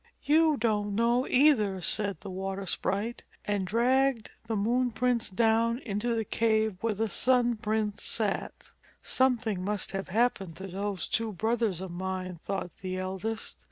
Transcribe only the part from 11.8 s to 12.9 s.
of mine," thought